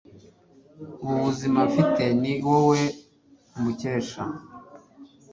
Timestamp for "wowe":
2.47-2.81